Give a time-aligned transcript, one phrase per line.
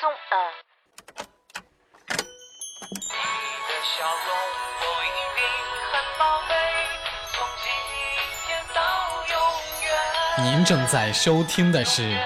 [0.00, 0.36] 松，呃。
[2.08, 3.36] 你
[3.68, 4.28] 的笑容
[4.80, 5.44] 我一定
[5.92, 6.54] 很宝贝，
[7.34, 7.68] 从今
[8.46, 8.80] 天到
[9.28, 9.36] 永
[9.84, 10.56] 远。
[10.56, 12.18] 您正在收听的是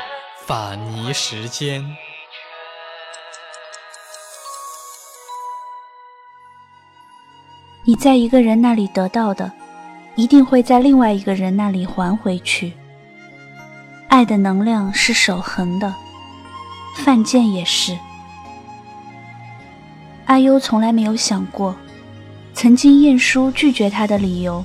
[0.47, 1.85] 法尼时间。
[7.85, 9.51] 你在一个人那里得到的，
[10.15, 12.73] 一定会在另外一个人那里还回去。
[14.09, 15.93] 爱的能量是守恒的，
[16.95, 17.97] 范建也是。
[20.27, 21.75] 阿优从来没有想过，
[22.55, 24.65] 曾经晏殊拒绝他的理由，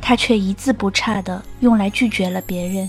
[0.00, 2.88] 他却一字不差的用来拒绝了别人。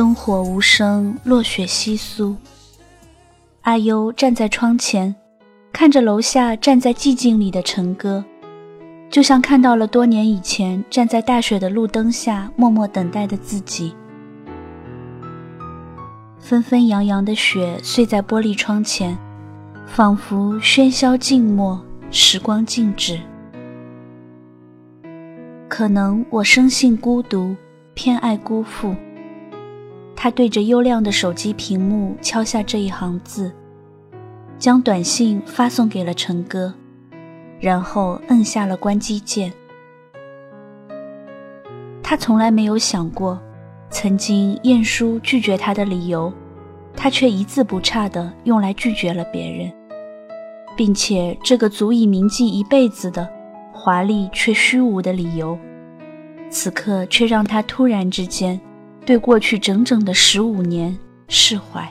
[0.00, 2.34] 灯火无声，落雪稀疏。
[3.60, 5.14] 阿优站在窗前，
[5.74, 8.24] 看着楼下站在寂静里的陈哥，
[9.10, 13.94] 就像看到了多年以前站在大雪的路灯下默默等待的自己。
[16.38, 19.18] 纷纷扬扬的雪碎在玻璃窗前，
[19.86, 21.78] 仿佛喧嚣静默，
[22.10, 23.20] 时光静止。
[25.68, 27.54] 可能我生性孤独，
[27.92, 28.96] 偏爱辜负。
[30.22, 33.50] 他对着幽亮的手机屏幕敲下这一行字，
[34.58, 36.74] 将短信发送给了陈哥，
[37.58, 39.50] 然后摁下了关机键。
[42.02, 43.40] 他从来没有想过，
[43.88, 46.30] 曾经晏殊拒绝他的理由，
[46.94, 49.72] 他却一字不差地用来拒绝了别人，
[50.76, 53.26] 并且这个足以铭记一辈子的
[53.72, 55.58] 华丽却虚无的理由，
[56.50, 58.60] 此刻却让他突然之间。
[59.10, 61.84] 对过去整整的十五年释怀。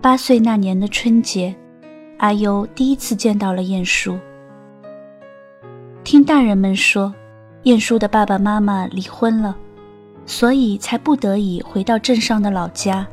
[0.00, 1.52] 八岁那年的春节，
[2.18, 4.16] 阿优第一次见到了晏殊。
[6.04, 7.12] 听大人们说，
[7.64, 9.56] 晏殊的爸爸妈妈离婚了，
[10.24, 13.04] 所以才不得已回到镇上的老家。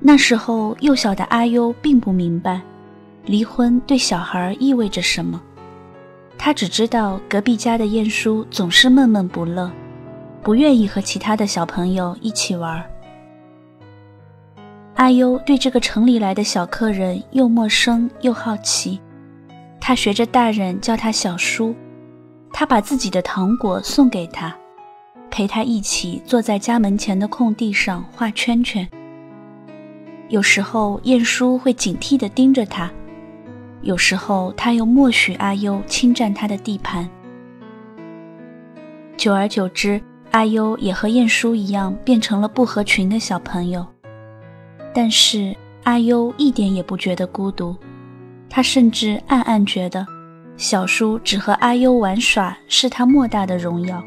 [0.00, 2.60] 那时候幼小的阿优并不明白，
[3.24, 5.40] 离婚对小孩意味着什么。
[6.44, 9.70] 他只知道隔壁家的晏殊总是闷闷不乐，
[10.42, 12.84] 不愿意和其他的小朋友一起玩。
[14.96, 19.00] 阿优对这个城里来的小客人又陌生又好奇，
[19.80, 21.72] 他学着大人叫他小叔，
[22.52, 24.52] 他把自己的糖果送给他，
[25.30, 28.88] 陪他一起坐在家门前的空地上画圈圈。
[30.28, 32.90] 有时候晏殊会警惕地盯着他。
[33.82, 37.08] 有时候，他又默许阿优侵占他的地盘。
[39.16, 40.00] 久而久之，
[40.30, 43.86] 阿优也和晏殊一样变成了不合群的小朋友。
[44.94, 45.54] 但是，
[45.84, 47.76] 阿优一点也不觉得孤独，
[48.48, 50.06] 他甚至暗暗觉得，
[50.56, 54.02] 小叔只和阿优玩耍是他莫大的荣耀。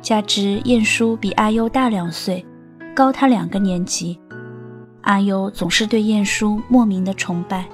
[0.00, 2.44] 加之晏殊比阿优大两岁，
[2.94, 4.18] 高他两个年级，
[5.02, 7.64] 阿优总是对晏殊莫名的崇拜。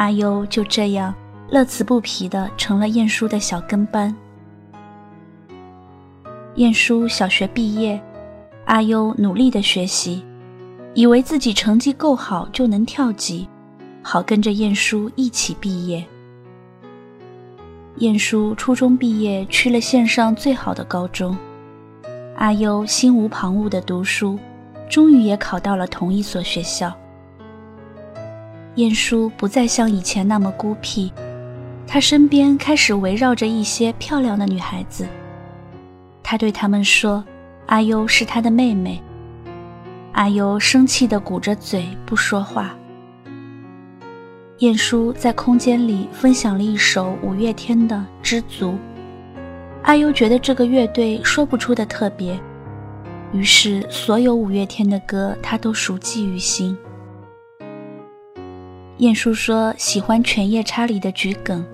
[0.00, 1.14] 阿优就这样
[1.50, 4.16] 乐此不疲的成了晏殊的小跟班。
[6.54, 8.00] 晏殊小学毕业，
[8.64, 10.24] 阿优努力的学习，
[10.94, 13.46] 以为自己成绩够好就能跳级，
[14.02, 16.02] 好跟着晏殊一起毕业。
[17.96, 21.36] 晏殊初中毕业去了县上最好的高中，
[22.36, 24.38] 阿优心无旁骛的读书，
[24.88, 26.90] 终于也考到了同一所学校。
[28.80, 31.12] 晏殊不再像以前那么孤僻，
[31.86, 35.06] 他身边开始围绕着一些漂亮的女孩子。
[36.22, 37.22] 他对他们说
[37.66, 38.98] ：“阿优是他的妹妹。”
[40.12, 42.74] 阿优生气地鼓着嘴不说话。
[44.60, 48.70] 晏殊在空间里分享了一首五月天的《知足》，
[49.82, 52.40] 阿优觉得这个乐队说不出的特别，
[53.34, 56.74] 于是所有五月天的歌他都熟记于心。
[59.00, 61.64] 晏殊说喜欢《犬夜叉》里的桔梗，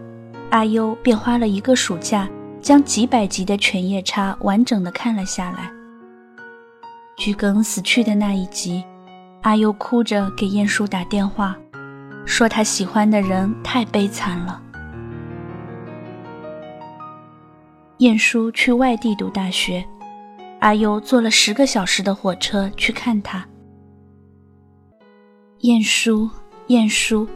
[0.51, 2.29] 阿优便花了一个暑假
[2.63, 5.69] 将几百集的《犬夜叉》完整的看了下来。
[7.17, 8.85] 桔梗死去的那一集，
[9.43, 11.57] 阿优哭着给晏殊打电话，
[12.25, 14.63] 说他喜欢的人太悲惨了。
[17.99, 19.85] 晏殊去外地读大学，
[20.61, 23.45] 阿优坐了十个小时的火车去看他。
[25.63, 26.31] 晏殊，
[26.69, 27.29] 晏殊，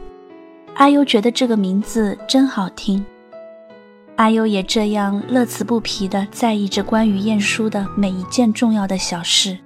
[0.75, 3.05] 阿优觉得这个名字真好听。
[4.17, 9.57] 阿优也这样乐此不疲地在意着关于晏殊的每一件重要的小事，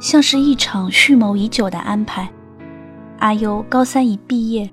[0.00, 2.26] 像是一场蓄谋已久的安排。
[3.18, 4.70] 阿优高三一毕业，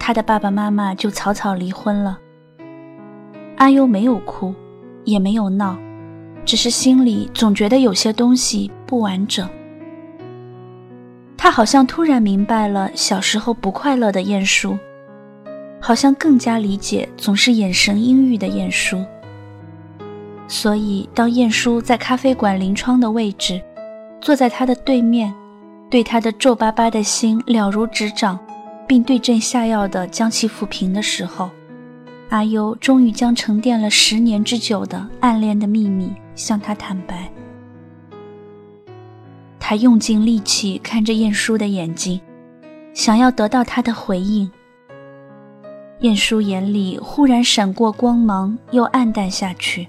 [0.00, 2.18] 他的爸爸妈妈就草草离婚了。
[3.58, 4.52] 阿优没有哭，
[5.04, 5.78] 也没有闹，
[6.44, 9.48] 只是心里总觉得有些东西不完整。
[11.42, 14.78] 他好像突然明白了小时候不快乐的晏殊，
[15.80, 19.04] 好像更加理解总是眼神阴郁的晏殊。
[20.46, 23.60] 所以，当晏殊在咖啡馆临窗的位置，
[24.20, 25.34] 坐在他的对面，
[25.90, 28.38] 对他的皱巴巴的心了如指掌，
[28.86, 31.50] 并对症下药地将其抚平的时候。
[32.28, 37.28] 阿优终于将沉淀了十年之久的暗恋的秘密向他坦白。
[39.64, 42.20] 他用尽力气看着晏殊的眼睛，
[42.92, 44.50] 想要得到他的回应。
[46.00, 49.86] 晏殊眼里忽然闪过光芒，又暗淡下去。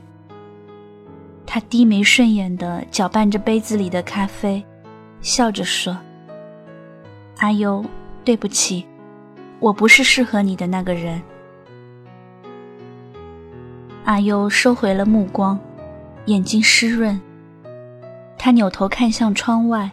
[1.44, 4.64] 他低眉顺眼地搅拌着杯子里的咖啡，
[5.22, 5.98] 笑着说
[7.40, 7.84] ：“阿优，
[8.24, 8.86] 对不起，
[9.60, 11.20] 我不是适合你的那个人。”
[14.06, 15.60] 阿优收回了目光，
[16.26, 17.20] 眼睛湿润。
[18.44, 19.90] 他扭头看向窗外，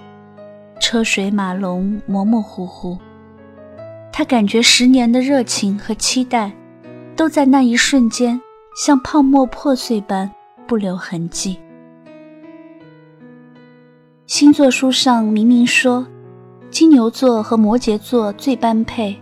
[0.81, 2.99] 车水马龙，模模糊糊。
[4.12, 6.50] 他感觉十年的热情和期待，
[7.14, 8.41] 都在那一瞬间
[8.75, 10.29] 像泡沫破碎般
[10.67, 11.61] 不留痕迹。
[14.26, 16.05] 星座书上明明说，
[16.73, 19.17] 金牛座和摩羯座最般配。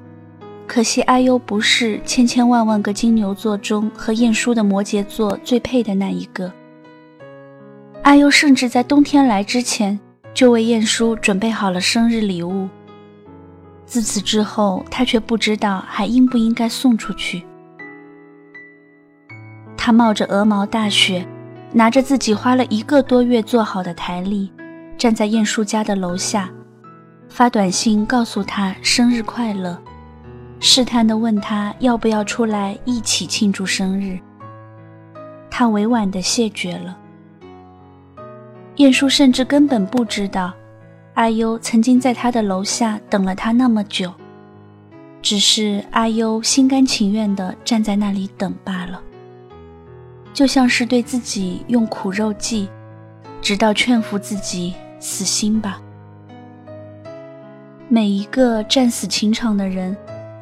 [0.67, 6.51] 可惜阿优不是千千万万个金牛座中和晏殊的摩羯座最配的那一个。
[8.09, 10.01] 阿优甚至在冬天来之前
[10.33, 12.67] 就为晏殊准备好了生日礼物。
[13.85, 17.45] 自此之后，他却不知道还应不应该送出去。
[19.77, 21.29] 他冒着鹅毛大雪，
[21.71, 24.51] 拿着自己花了一个多月做好的台历，
[24.97, 26.49] 站在晏殊家的楼下，
[27.29, 29.79] 发短信告诉他生日快乐。
[30.61, 34.19] 试探地问他要不要出来一起庆祝生日。
[35.51, 36.97] 他委婉地谢绝了。
[38.79, 40.53] 晏殊甚至根本不知道，
[41.15, 44.13] 阿优曾经在他的楼下等了他那么久，
[45.23, 49.01] 只是阿优心甘情愿地站在那里等罢了，
[50.33, 52.69] 就像是对自己用苦肉计，
[53.41, 55.81] 直到劝服自己死心吧。
[57.89, 59.97] 每一个战死情场的人。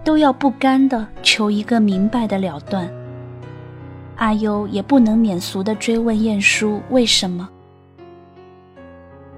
[0.07, 2.89] 都要不甘的求一个明白的了断。
[4.15, 7.49] 阿优也不能免俗的追问晏殊为什么。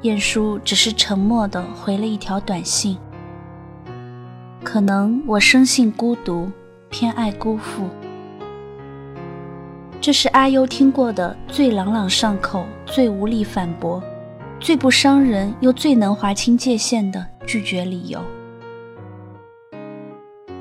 [0.02, 2.96] 晏殊只是沉默的回了一条短信
[4.62, 6.50] ：“可能我生性孤独，
[6.88, 7.88] 偏爱辜负。”
[10.00, 14.00] 这是阿优听过的最朗朗上口、最无力反驳、
[14.60, 18.20] 最不伤人又最能划清界限的拒绝理由。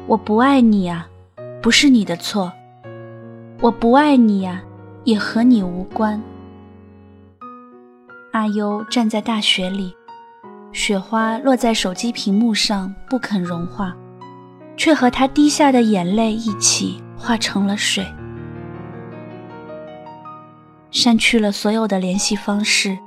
[0.07, 1.07] 我不爱你呀，
[1.61, 2.51] 不是你的错。
[3.61, 4.63] 我不爱你呀，
[5.03, 6.19] 也和你无关。
[8.31, 9.95] 阿优站在大雪里，
[10.71, 13.95] 雪花落在手机屏幕上不肯融化，
[14.75, 18.05] 却和他滴下的眼泪一起化成了水。
[20.91, 22.97] 删去了所有的联系方式，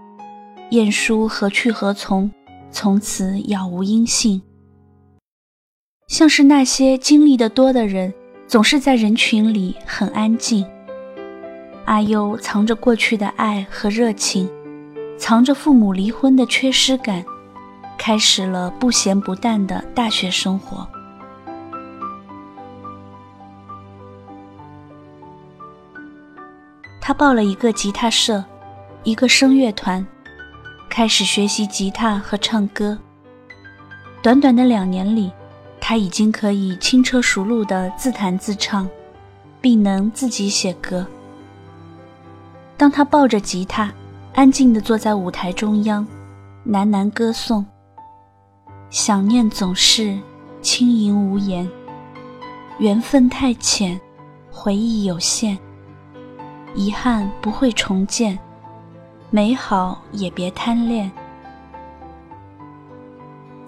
[0.71, 2.31] 晏殊何去何从？
[2.73, 4.41] 从此杳无音信。
[6.07, 8.15] 像是那些经历的多的人，
[8.47, 10.65] 总是在人群里很安静。
[11.87, 14.49] 阿优藏着过去的爱和热情，
[15.21, 17.23] 藏着父母离婚的缺失感，
[17.99, 20.89] 开始了不咸不淡的大学生活。
[27.01, 28.43] 他报了一个吉他社，
[29.05, 30.05] 一个声乐团，
[30.89, 32.97] 开始学习吉他和唱歌。
[34.23, 35.31] 短短的两年里。
[35.83, 38.89] 他已经可以轻车熟路地自弹自唱，
[39.61, 41.05] 并能自己写歌。
[42.77, 43.91] 当他抱着吉他，
[44.41, 46.09] 安静地坐在舞台中央，
[46.67, 47.63] 喃喃歌颂
[48.89, 50.19] ：“想念总是
[50.63, 51.69] 轻盈无言，
[52.79, 54.01] 缘分太浅，
[54.51, 55.59] 回忆有限，
[56.75, 58.39] 遗憾不会重建，
[59.29, 61.13] 美好也别贪恋。”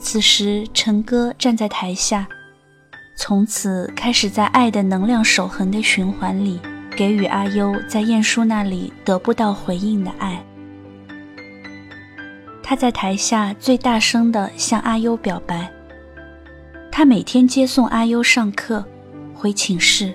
[0.00, 2.26] 此时，陈哥站在台下，
[3.18, 6.58] 从此开始在爱的能量守恒的循环里，
[6.96, 10.42] 给予阿优在晏殊那里得不到回应的爱。
[12.72, 15.70] 他在台下最大声地向阿优表白。
[16.90, 18.82] 他每天接送阿优上课，
[19.34, 20.14] 回寝室。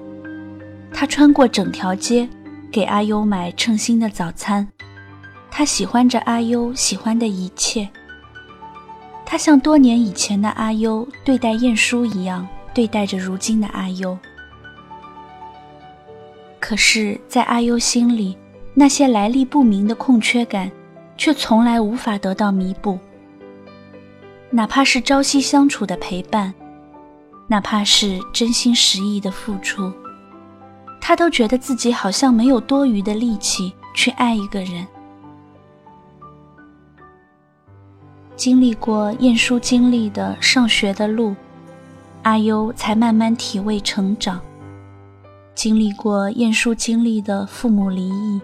[0.91, 2.27] 他穿过整条街，
[2.71, 4.67] 给阿优买称心的早餐。
[5.51, 7.87] 他喜欢着阿优喜欢的一切。
[9.23, 14.17] 他像多年以前的阿优对待晏殊一样对待着如今的阿优。
[16.59, 18.35] 可是，在阿优心里，
[18.73, 20.71] 那些来历不明的空缺感，
[21.17, 22.97] 却从来无法得到弥补。
[24.50, 26.53] 哪怕是朝夕相处的陪伴，
[27.47, 29.91] 哪怕是真心实意的付出，
[31.01, 34.88] 他都觉得自己好像没有多余的力气去爱一个人。
[38.38, 41.36] 经历过晏殊经历的上学的路，
[42.21, 44.39] 阿优才慢慢体味成长；
[45.55, 48.39] 经历过晏殊经历的父母离异，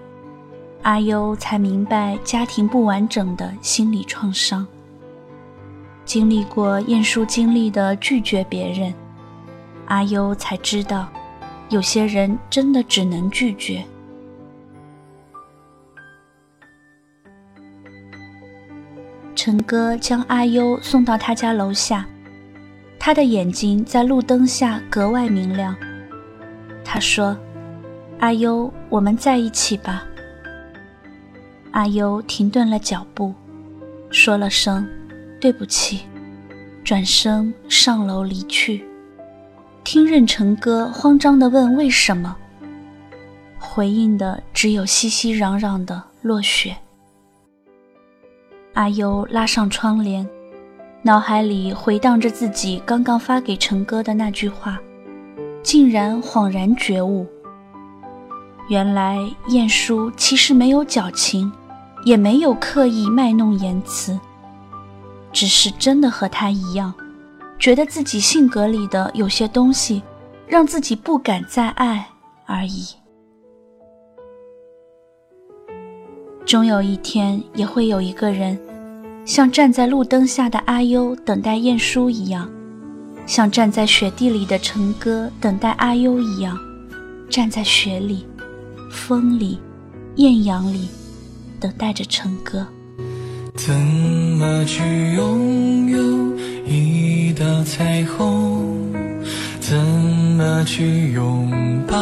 [0.84, 4.66] 阿优才明白家庭不完整的心理创伤；
[6.04, 8.94] 经历过晏殊经历的拒绝别人，
[9.86, 11.08] 阿优才知道，
[11.70, 13.82] 有些人真的只能拒绝。
[19.36, 22.06] 陈哥将阿优送到他家楼下，
[23.00, 25.74] 他的眼睛在路灯下格外明亮。
[26.84, 27.38] 他说
[28.20, 30.04] ：“阿优，我们在一起吧。”
[31.74, 33.34] 阿优停顿了脚步，
[34.12, 34.88] 说了声
[35.42, 36.02] “对不起”，
[36.86, 38.86] 转身上楼离去。
[39.84, 42.38] 听任陈哥慌张地问：“为什么？”
[43.58, 46.76] 回应的只有熙熙攘攘的落雪。
[48.74, 50.28] 阿优拉上窗帘，
[51.02, 54.80] 脑海里回荡着自己刚刚发给陈哥的那句话，
[55.64, 57.26] 竟然恍然觉悟：
[58.70, 61.52] 原来晏殊其实没有矫情，
[62.06, 64.20] 也没有刻意卖弄言辞，
[65.32, 66.94] 只是真的和他一样，
[67.58, 70.04] 觉得自己性格里的有些东西，
[70.48, 72.10] 让自己不敢再爱
[72.46, 72.88] 而已。
[76.46, 78.60] 终有一天，也会有一个人，
[79.26, 82.50] 像站在路灯下的阿优等待晏殊一样，
[83.26, 86.60] 像站在雪地里的陈哥等待阿优一样，
[87.30, 88.28] 站在雪里、
[88.92, 89.58] 风里、
[90.18, 90.90] 艳阳里，
[91.64, 92.68] 等待着成哥。
[93.56, 94.84] 怎么去
[95.16, 98.92] 拥有一道彩虹？
[99.62, 101.98] 怎么去拥抱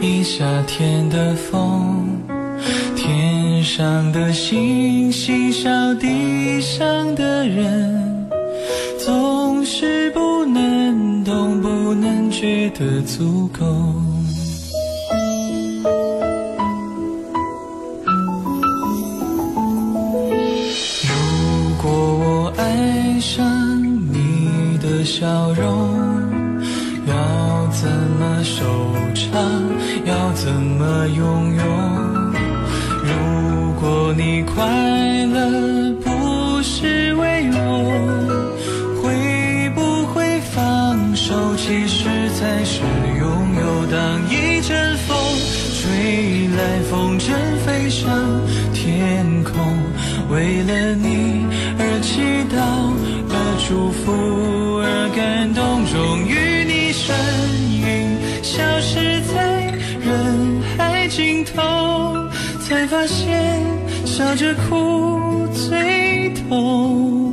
[0.00, 2.16] 一夏天的风？
[2.94, 8.28] 天上的星星笑地上的人，
[9.04, 13.66] 总是不能懂，不能觉得足够。
[42.42, 42.80] 才是
[43.20, 43.86] 拥有。
[43.86, 45.16] 当一阵风
[45.78, 47.30] 吹来，风筝
[47.64, 48.10] 飞上
[48.74, 49.54] 天空，
[50.28, 51.46] 为了你
[51.78, 52.20] 而祈
[52.50, 52.58] 祷，
[53.30, 53.34] 而
[53.68, 54.10] 祝福，
[54.82, 57.14] 而感动，终于你身
[57.70, 61.62] 影消失在人海尽头，
[62.60, 63.62] 才发现
[64.04, 67.31] 笑着哭最痛。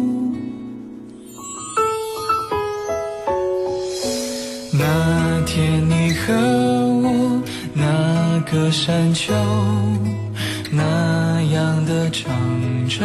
[4.80, 6.34] 那天你和
[7.04, 7.44] 我，
[7.74, 9.34] 那个山丘，
[10.72, 12.32] 那样的唱
[12.88, 13.04] 着。